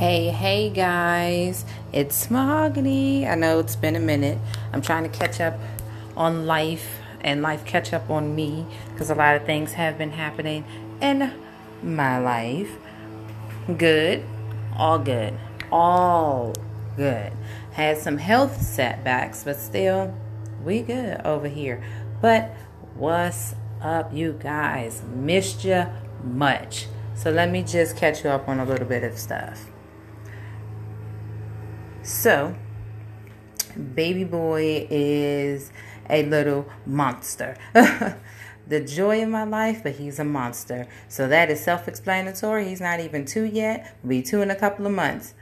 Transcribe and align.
Hey, 0.00 0.28
hey 0.28 0.70
guys, 0.70 1.66
it's 1.92 2.30
Mahogany. 2.30 3.28
I 3.28 3.34
know 3.34 3.58
it's 3.58 3.76
been 3.76 3.96
a 3.96 4.00
minute. 4.00 4.38
I'm 4.72 4.80
trying 4.80 5.02
to 5.02 5.10
catch 5.10 5.42
up 5.42 5.58
on 6.16 6.46
life 6.46 7.00
and 7.20 7.42
life 7.42 7.66
catch 7.66 7.92
up 7.92 8.08
on 8.08 8.34
me 8.34 8.64
because 8.90 9.10
a 9.10 9.14
lot 9.14 9.36
of 9.36 9.44
things 9.44 9.74
have 9.74 9.98
been 9.98 10.12
happening 10.12 10.64
in 11.02 11.30
my 11.82 12.18
life. 12.18 12.78
Good, 13.76 14.24
all 14.74 14.98
good, 14.98 15.38
all 15.70 16.54
good. 16.96 17.30
Had 17.72 17.98
some 17.98 18.16
health 18.16 18.62
setbacks, 18.62 19.44
but 19.44 19.56
still, 19.56 20.16
we 20.64 20.80
good 20.80 21.20
over 21.26 21.48
here. 21.48 21.84
But 22.22 22.56
what's 22.94 23.54
up, 23.82 24.14
you 24.14 24.32
guys? 24.42 25.02
Missed 25.14 25.62
you 25.66 25.84
much. 26.24 26.86
So 27.14 27.30
let 27.30 27.50
me 27.50 27.62
just 27.62 27.98
catch 27.98 28.24
you 28.24 28.30
up 28.30 28.48
on 28.48 28.60
a 28.60 28.64
little 28.64 28.86
bit 28.86 29.04
of 29.04 29.18
stuff. 29.18 29.66
So, 32.02 32.54
baby 33.94 34.24
boy 34.24 34.86
is 34.90 35.70
a 36.08 36.24
little 36.24 36.66
monster. 36.86 37.56
the 38.66 38.80
joy 38.80 39.22
of 39.22 39.28
my 39.28 39.44
life, 39.44 39.82
but 39.82 39.96
he's 39.96 40.18
a 40.18 40.24
monster. 40.24 40.86
So 41.08 41.28
that 41.28 41.50
is 41.50 41.62
self 41.62 41.88
explanatory. 41.88 42.68
He's 42.68 42.80
not 42.80 43.00
even 43.00 43.24
two 43.26 43.44
yet, 43.44 43.96
will 44.02 44.10
be 44.10 44.22
two 44.22 44.40
in 44.42 44.50
a 44.50 44.56
couple 44.56 44.86
of 44.86 44.92
months. 44.92 45.34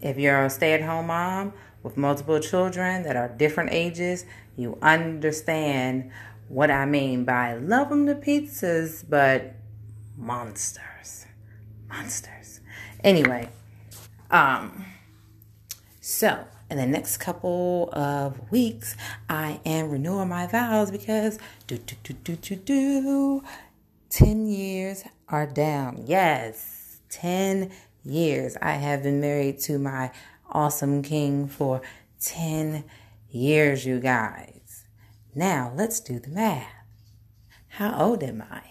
If 0.00 0.18
you're 0.18 0.44
a 0.44 0.50
stay 0.50 0.72
at 0.74 0.82
home 0.82 1.08
mom 1.08 1.52
with 1.82 1.96
multiple 1.96 2.38
children 2.40 3.02
that 3.04 3.16
are 3.16 3.28
different 3.28 3.70
ages, 3.72 4.24
you 4.56 4.78
understand 4.82 6.10
what 6.48 6.70
I 6.70 6.84
mean 6.84 7.24
by 7.24 7.54
love 7.54 7.88
them 7.88 8.06
to 8.06 8.14
pizzas, 8.14 9.04
but 9.08 9.54
monsters. 10.16 11.26
Monsters. 11.88 12.60
Anyway, 13.02 13.48
um, 14.30 14.84
so, 16.04 16.48
in 16.68 16.78
the 16.78 16.86
next 16.86 17.18
couple 17.18 17.88
of 17.92 18.50
weeks, 18.50 18.96
I 19.28 19.60
am 19.64 19.88
renewing 19.88 20.30
my 20.30 20.48
vows 20.48 20.90
because 20.90 21.38
do 21.68 21.78
do 21.78 21.94
do 22.02 22.14
do 22.14 22.34
do 22.34 22.56
do 22.56 23.44
10 24.10 24.48
years 24.48 25.04
are 25.28 25.46
down. 25.46 26.02
Yes, 26.04 26.98
10 27.10 27.70
years. 28.02 28.56
I 28.60 28.72
have 28.72 29.04
been 29.04 29.20
married 29.20 29.60
to 29.60 29.78
my 29.78 30.10
awesome 30.50 31.02
king 31.02 31.46
for 31.46 31.82
10 32.20 32.82
years, 33.30 33.86
you 33.86 34.00
guys. 34.00 34.86
Now, 35.36 35.72
let's 35.72 36.00
do 36.00 36.18
the 36.18 36.30
math. 36.30 36.66
How 37.68 37.96
old 37.96 38.24
am 38.24 38.42
I? 38.50 38.62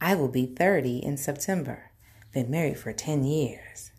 I 0.00 0.14
will 0.14 0.28
be 0.28 0.46
30 0.46 0.96
in 0.96 1.18
September. 1.18 1.90
Been 2.32 2.50
married 2.50 2.78
for 2.78 2.94
10 2.94 3.24
years. 3.24 3.90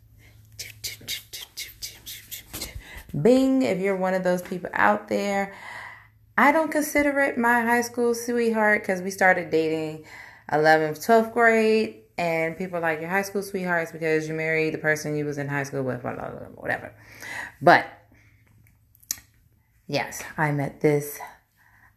Bing, 3.22 3.62
if 3.62 3.80
you're 3.80 3.96
one 3.96 4.14
of 4.14 4.24
those 4.24 4.42
people 4.42 4.70
out 4.74 5.08
there, 5.08 5.54
I 6.38 6.52
don't 6.52 6.72
consider 6.72 7.20
it 7.22 7.38
my 7.38 7.62
high 7.62 7.82
school 7.82 8.14
sweetheart 8.14 8.82
because 8.82 9.02
we 9.02 9.12
started 9.12 9.50
dating 9.50 10.06
11th, 10.52 11.06
12th 11.06 11.34
grade, 11.34 12.02
and 12.18 12.58
people 12.58 12.80
like 12.80 13.00
your 13.00 13.10
high 13.10 13.22
school 13.22 13.42
sweethearts 13.42 13.92
because 13.92 14.28
you 14.28 14.34
married 14.34 14.74
the 14.74 14.78
person 14.78 15.16
you 15.16 15.26
was 15.26 15.38
in 15.38 15.48
high 15.48 15.64
school 15.64 15.84
with, 15.84 16.02
blah, 16.02 16.14
blah, 16.14 16.30
blah, 16.30 16.48
whatever. 16.56 16.94
But 17.62 17.86
yes, 19.88 20.24
I 20.38 20.52
met 20.52 20.82
this 20.82 21.20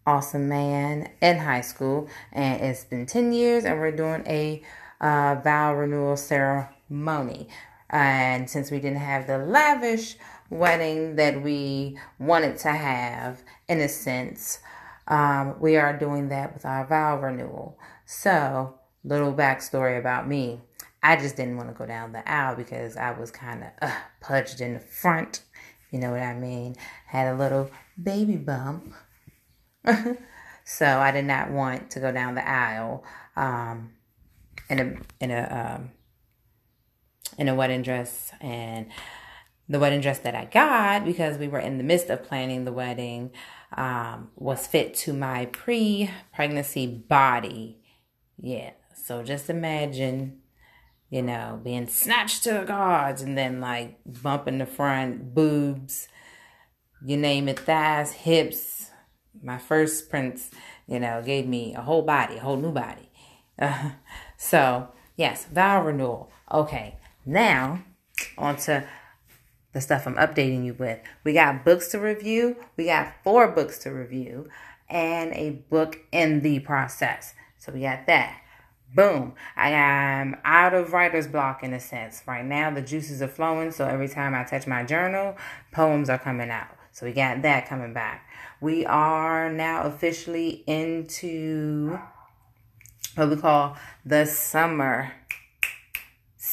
awesome 0.07 0.49
man 0.49 1.11
in 1.21 1.39
high 1.39 1.61
school, 1.61 2.09
and 2.33 2.63
it's 2.63 2.85
been 2.85 3.07
10 3.07 3.33
years, 3.33 3.65
and 3.65 3.79
we're 3.79 3.93
doing 3.93 4.23
a 4.27 4.63
uh, 5.01 5.37
vow 5.43 5.75
renewal 5.75 6.17
ceremony. 6.17 7.49
And 7.91 8.49
since 8.49 8.71
we 8.71 8.81
didn't 8.81 8.99
have 8.99 9.27
the 9.27 9.39
lavish 9.39 10.17
wedding 10.51 11.17
that 11.17 11.43
we 11.43 11.99
wanted 12.19 12.59
to 12.59 12.73
have, 12.73 13.43
in 13.69 13.81
a 13.81 13.89
sense, 13.89 14.59
um, 15.07 15.59
we 15.59 15.77
are 15.77 15.97
doing 15.97 16.29
that 16.29 16.53
with 16.53 16.67
our 16.67 16.87
vow 16.87 17.19
renewal. 17.19 17.79
So, 18.05 18.79
little 19.05 19.33
backstory 19.33 19.99
about 19.99 20.29
me. 20.29 20.61
I 21.03 21.17
just 21.17 21.37
didn't 21.37 21.57
want 21.57 21.69
to 21.69 21.75
go 21.75 21.87
down 21.87 22.13
the 22.13 22.29
aisle 22.29 22.57
because 22.57 22.97
I 22.97 23.13
was 23.13 23.31
kind 23.31 23.65
of 23.65 23.71
uh, 23.81 23.95
pudged 24.21 24.61
in 24.61 24.75
the 24.75 24.81
front. 24.81 25.43
You 25.91 26.01
know 26.01 26.11
what 26.11 26.21
I 26.21 26.35
mean? 26.35 26.77
Had 27.07 27.33
a 27.33 27.37
little 27.37 27.71
baby 28.03 28.37
bump. 28.37 28.93
so 30.65 30.87
I 30.87 31.11
did 31.11 31.25
not 31.25 31.51
want 31.51 31.91
to 31.93 32.01
go 32.01 32.13
down 32.13 32.35
the 32.35 32.47
aisle 32.47 33.05
um, 33.37 33.93
in 34.69 34.79
a 34.81 35.25
in 35.25 35.31
a 35.31 35.77
um, 35.79 35.91
in 37.37 37.49
a 37.49 37.55
wedding 37.55 37.83
dress 37.83 38.33
and 38.41 38.87
the 39.69 39.79
wedding 39.79 40.01
dress 40.01 40.19
that 40.21 40.35
I 40.35 40.47
got 40.47 41.05
because 41.05 41.37
we 41.37 41.49
were 41.49 41.59
in 41.59 41.79
the 41.79 41.85
midst 41.85 42.09
of 42.09 42.25
planning 42.25 42.65
the 42.65 42.73
wedding 42.73 43.31
um, 43.77 44.31
was 44.37 44.67
fit 44.67 44.95
to 44.95 45.13
my 45.13 45.47
pre 45.47 46.11
pregnancy 46.35 46.87
body. 46.87 47.79
Yeah. 48.39 48.71
So 48.95 49.23
just 49.23 49.51
imagine, 49.51 50.41
you 51.11 51.23
know, 51.23 51.61
being 51.63 51.87
snatched 51.87 52.45
to 52.45 52.53
the 52.53 52.65
guards 52.65 53.23
and 53.23 53.37
then 53.37 53.61
like 53.61 53.99
bumping 54.07 54.59
the 54.59 54.67
front, 54.67 55.35
boobs, 55.35 56.09
you 57.05 57.17
name 57.17 57.49
it, 57.49 57.59
thighs, 57.59 58.13
hips. 58.13 58.91
My 59.43 59.59
first 59.59 60.11
prince, 60.11 60.51
you 60.87 60.99
know, 60.99 61.23
gave 61.25 61.47
me 61.47 61.75
a 61.75 61.83
whole 61.83 62.03
body, 62.03 62.37
a 62.37 62.41
whole 62.41 62.57
new 62.57 62.73
body. 62.73 63.11
Uh, 63.59 63.91
so, 64.37 64.89
yes, 65.17 65.45
vow 65.47 65.85
renewal. 65.85 66.31
Okay. 66.51 66.98
Now, 67.29 67.85
on 68.39 68.57
to 68.57 68.89
the 69.75 69.83
stuff 69.83 70.07
I'm 70.07 70.15
updating 70.15 70.65
you 70.65 70.73
with. 70.73 70.99
We 71.25 71.35
got 71.35 71.63
books 71.63 71.89
to 71.89 71.99
review. 71.99 72.57
We 72.79 72.87
got 72.87 73.13
four 73.23 73.49
books 73.49 73.77
to 73.81 73.91
review 73.91 74.49
and 74.89 75.35
a 75.35 75.51
book 75.51 75.99
in 76.11 76.41
the 76.41 76.61
process. 76.61 77.35
So 77.59 77.71
we 77.71 77.83
got 77.83 78.07
that. 78.07 78.41
Boom. 78.95 79.35
I 79.57 79.69
am 79.73 80.39
out 80.43 80.73
of 80.73 80.95
writer's 80.95 81.27
block 81.27 81.63
in 81.63 81.75
a 81.75 81.81
sense. 81.81 82.23
Right 82.27 82.47
now, 82.47 82.71
the 82.71 82.81
juices 82.81 83.21
are 83.21 83.29
flowing. 83.29 83.73
So 83.73 83.85
every 83.85 84.09
time 84.09 84.35
I 84.35 84.45
touch 84.45 84.67
my 84.67 84.83
journal, 84.83 85.37
poems 85.71 86.09
are 86.09 86.19
coming 86.19 86.49
out. 86.49 86.75
So 86.93 87.05
we 87.05 87.13
got 87.13 87.43
that 87.43 87.69
coming 87.69 87.93
back. 87.93 88.27
We 88.63 88.87
are 88.87 89.53
now 89.53 89.83
officially 89.83 90.65
into 90.67 91.99
what 93.17 93.29
we 93.29 93.37
call 93.37 93.77
the 94.07 94.25
summer 94.25 95.13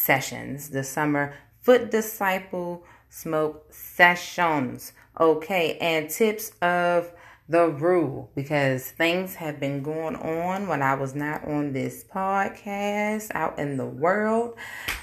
sessions, 0.05 0.69
the 0.69 0.83
summer 0.83 1.33
foot 1.61 1.89
disciple 1.89 2.83
smoke 3.09 3.73
sessions. 3.73 4.93
Okay, 5.19 5.77
and 5.79 6.09
tips 6.09 6.51
of 6.61 7.11
the 7.47 7.69
rule 7.69 8.29
because 8.35 8.91
things 8.91 9.35
have 9.35 9.59
been 9.59 9.81
going 9.81 10.15
on 10.15 10.67
when 10.67 10.81
I 10.81 10.95
was 10.95 11.15
not 11.15 11.47
on 11.47 11.73
this 11.73 12.03
podcast 12.03 13.31
out 13.33 13.57
in 13.57 13.77
the 13.77 13.85
world, 13.85 14.57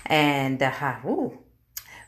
and 0.07 0.63
uh, 0.63 1.31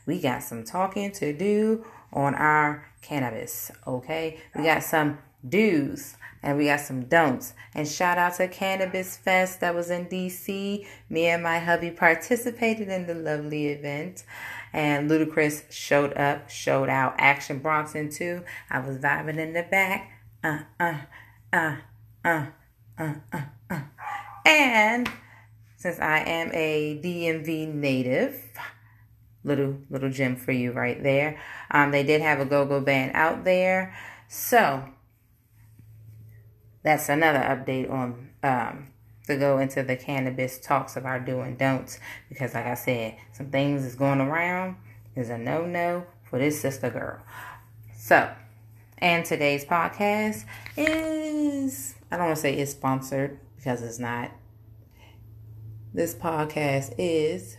we 0.05 0.21
got 0.21 0.43
some 0.43 0.63
talking 0.63 1.11
to 1.13 1.33
do 1.33 1.85
on 2.13 2.35
our 2.35 2.87
cannabis. 3.01 3.71
Okay, 3.87 4.39
we 4.55 4.63
got 4.63 4.83
some 4.83 5.17
do's 5.47 6.15
and 6.45 6.59
we 6.59 6.65
got 6.65 6.79
some 6.79 7.05
don'ts. 7.05 7.55
And 7.73 7.87
shout 7.87 8.19
out 8.19 8.35
to 8.35 8.47
Cannabis 8.47 9.17
Fest 9.17 9.61
that 9.61 9.73
was 9.73 9.89
in 9.89 10.05
DC. 10.05 10.85
Me 11.09 11.25
and 11.25 11.41
my 11.41 11.57
hubby 11.57 11.89
participated 11.89 12.87
in 12.87 13.07
the 13.07 13.15
lovely 13.15 13.67
event. 13.67 14.23
And 14.71 15.09
Ludacris 15.09 15.71
showed 15.71 16.13
up, 16.13 16.49
showed 16.49 16.87
out. 16.87 17.15
Action 17.17 17.59
Bronson 17.59 18.11
too. 18.11 18.43
I 18.69 18.79
was 18.79 18.99
vibing 18.99 19.37
in 19.37 19.53
the 19.53 19.63
back. 19.63 20.11
Uh, 20.43 20.59
uh, 20.79 20.97
uh, 21.51 21.77
uh, 22.23 22.45
uh, 22.99 23.13
uh, 23.33 23.41
uh. 23.71 23.81
And 24.45 25.09
since 25.77 25.99
I 25.99 26.19
am 26.19 26.51
a 26.53 27.01
DMV 27.03 27.73
native, 27.73 28.39
little 29.43 29.77
little 29.89 30.11
gem 30.11 30.35
for 30.35 30.51
you 30.51 30.71
right 30.71 31.01
there. 31.01 31.39
Um, 31.71 31.89
they 31.89 32.03
did 32.03 32.21
have 32.21 32.39
a 32.39 32.45
go-go 32.45 32.81
band 32.81 33.11
out 33.15 33.45
there. 33.45 33.95
So 34.27 34.83
that's 36.85 37.09
another 37.09 37.39
update 37.39 37.91
on 37.91 38.29
um, 38.43 38.87
to 39.25 39.35
go 39.35 39.57
into 39.57 39.81
the 39.81 39.95
cannabis 39.95 40.59
talks 40.59 40.95
of 40.95 41.03
our 41.03 41.19
do 41.19 41.41
and 41.41 41.57
don'ts 41.57 41.99
because 42.29 42.53
like 42.53 42.67
I 42.67 42.75
said, 42.75 43.17
some 43.33 43.47
things 43.47 43.83
is 43.83 43.95
going 43.95 44.21
around 44.21 44.75
is 45.15 45.29
a 45.29 45.37
no-no 45.37 46.05
for 46.23 46.37
this 46.37 46.61
sister 46.61 46.91
girl. 46.91 47.19
So, 47.97 48.31
and 48.99 49.25
today's 49.25 49.65
podcast 49.65 50.45
is 50.77 51.95
I 52.11 52.17
don't 52.17 52.27
want 52.27 52.37
to 52.37 52.41
say 52.41 52.53
it's 52.53 52.71
sponsored 52.71 53.39
because 53.57 53.81
it's 53.81 53.97
not. 53.97 54.29
This 55.91 56.13
podcast 56.13 56.93
is 56.99 57.57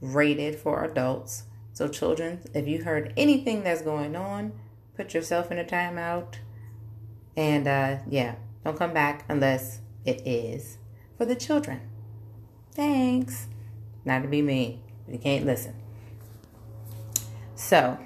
rated 0.00 0.54
for 0.54 0.84
adults. 0.84 1.42
So 1.72 1.88
children, 1.88 2.42
if 2.54 2.68
you 2.68 2.84
heard 2.84 3.12
anything 3.16 3.64
that's 3.64 3.82
going 3.82 4.14
on, 4.14 4.52
put 4.96 5.14
yourself 5.14 5.50
in 5.50 5.58
a 5.58 5.64
timeout. 5.64 6.34
And 7.36 7.66
uh 7.66 7.96
yeah, 8.08 8.36
don't 8.68 8.78
come 8.78 8.92
back 8.92 9.24
unless 9.28 9.80
it 10.04 10.20
is 10.26 10.76
for 11.16 11.24
the 11.24 11.34
children. 11.34 11.80
Thanks. 12.72 13.46
Not 14.04 14.22
to 14.22 14.28
be 14.28 14.42
mean, 14.42 14.82
but 15.06 15.14
you 15.14 15.20
can't 15.20 15.46
listen. 15.46 15.74
So 17.54 17.98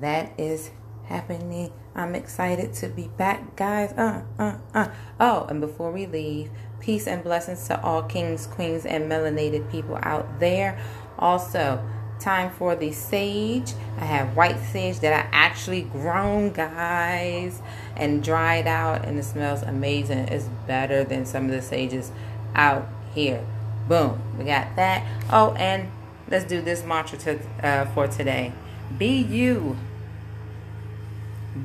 that 0.00 0.32
is 0.38 0.70
happening. 1.06 1.72
I'm 1.96 2.14
excited 2.14 2.72
to 2.74 2.88
be 2.88 3.08
back, 3.08 3.56
guys. 3.56 3.92
Uh, 3.92 4.22
uh, 4.38 4.58
uh. 4.72 4.88
Oh, 5.18 5.46
and 5.48 5.60
before 5.60 5.90
we 5.90 6.06
leave, 6.06 6.50
peace 6.80 7.06
and 7.06 7.22
blessings 7.22 7.66
to 7.66 7.80
all 7.82 8.02
kings, 8.04 8.46
queens, 8.46 8.86
and 8.86 9.10
melanated 9.10 9.70
people 9.70 9.98
out 10.02 10.38
there. 10.38 10.78
Also, 11.18 11.84
time 12.24 12.50
for 12.50 12.74
the 12.74 12.90
sage. 12.90 13.74
I 13.98 14.06
have 14.06 14.34
white 14.34 14.58
sage 14.58 15.00
that 15.00 15.12
I 15.12 15.28
actually 15.30 15.82
grown, 15.82 16.52
guys, 16.52 17.60
and 17.96 18.24
dried 18.24 18.66
out, 18.66 19.04
and 19.04 19.18
it 19.18 19.24
smells 19.24 19.62
amazing. 19.62 20.18
It's 20.28 20.48
better 20.66 21.04
than 21.04 21.26
some 21.26 21.44
of 21.44 21.50
the 21.50 21.62
sages 21.62 22.10
out 22.54 22.88
here. 23.14 23.44
Boom, 23.88 24.20
we 24.38 24.44
got 24.44 24.74
that. 24.76 25.06
Oh, 25.30 25.52
and 25.54 25.90
let's 26.28 26.44
do 26.44 26.62
this 26.62 26.82
mantra 26.82 27.18
to, 27.18 27.38
uh, 27.62 27.84
for 27.92 28.08
today. 28.08 28.52
Be 28.98 29.18
you. 29.18 29.76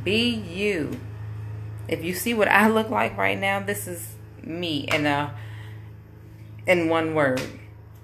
Be 0.04 0.30
you. 0.30 1.00
If 1.88 2.04
you 2.04 2.14
see 2.14 2.34
what 2.34 2.50
I 2.50 2.68
look 2.68 2.90
like 2.90 3.18
right 3.18 3.40
now, 3.40 3.62
this 3.62 3.88
is 3.88 4.16
me 4.44 4.88
in 4.92 5.06
a 5.06 5.34
in 6.68 6.88
one 6.88 7.16
word. 7.16 7.42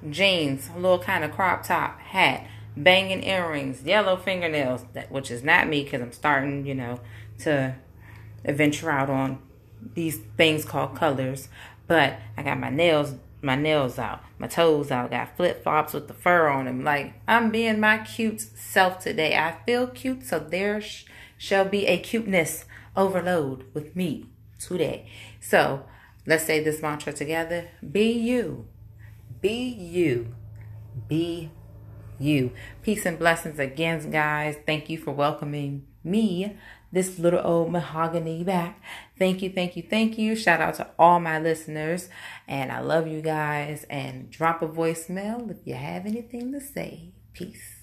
Jeans, 0.09 0.69
a 0.75 0.79
little 0.79 0.99
kind 0.99 1.23
of 1.23 1.31
crop 1.31 1.63
top, 1.63 1.99
hat, 1.99 2.47
banging 2.77 3.23
earrings, 3.23 3.83
yellow 3.83 4.17
fingernails, 4.17 4.85
that 4.93 5.11
which 5.11 5.31
is 5.31 5.43
not 5.43 5.67
me 5.67 5.83
because 5.83 6.01
I'm 6.01 6.11
starting, 6.11 6.65
you 6.65 6.75
know, 6.75 6.99
to 7.39 7.75
venture 8.45 8.91
out 8.91 9.09
on 9.09 9.39
these 9.93 10.19
things 10.37 10.65
called 10.65 10.95
colors. 10.95 11.49
But 11.87 12.19
I 12.37 12.43
got 12.43 12.59
my 12.59 12.69
nails 12.69 13.15
my 13.45 13.55
nails 13.55 13.99
out, 13.99 14.23
my 14.39 14.47
toes 14.47 14.91
out, 14.91 15.11
got 15.11 15.37
flip 15.37 15.63
flops 15.63 15.93
with 15.93 16.07
the 16.07 16.13
fur 16.13 16.47
on 16.47 16.65
them. 16.65 16.83
Like, 16.83 17.13
I'm 17.27 17.51
being 17.51 17.79
my 17.79 17.99
cute 17.99 18.41
self 18.41 18.99
today. 18.99 19.37
I 19.37 19.57
feel 19.65 19.87
cute, 19.87 20.25
so 20.25 20.39
there 20.39 20.81
sh- 20.81 21.05
shall 21.37 21.65
be 21.65 21.85
a 21.85 21.99
cuteness 21.99 22.65
overload 22.95 23.65
with 23.73 23.95
me 23.95 24.25
today. 24.59 25.07
So, 25.39 25.85
let's 26.25 26.45
say 26.45 26.63
this 26.63 26.81
mantra 26.81 27.13
together 27.13 27.69
Be 27.89 28.11
you, 28.11 28.65
be 29.41 29.67
you, 29.67 30.35
be 31.07 31.51
you. 32.19 32.51
Peace 32.81 33.05
and 33.05 33.19
blessings 33.19 33.59
again, 33.59 34.09
guys. 34.09 34.57
Thank 34.65 34.89
you 34.89 34.97
for 34.97 35.11
welcoming 35.11 35.85
me 36.03 36.57
this 36.91 37.19
little 37.19 37.41
old 37.43 37.71
mahogany 37.71 38.43
back. 38.43 38.81
Thank 39.19 39.41
you, 39.41 39.49
thank 39.49 39.75
you, 39.75 39.83
thank 39.83 40.17
you. 40.17 40.35
Shout 40.35 40.61
out 40.61 40.75
to 40.75 40.87
all 40.97 41.19
my 41.19 41.39
listeners. 41.39 42.09
And 42.47 42.71
I 42.71 42.79
love 42.79 43.07
you 43.07 43.21
guys. 43.21 43.85
And 43.89 44.31
drop 44.31 44.61
a 44.61 44.67
voicemail 44.67 45.51
if 45.51 45.57
you 45.65 45.75
have 45.75 46.05
anything 46.05 46.53
to 46.53 46.61
say. 46.61 47.11
Peace. 47.33 47.74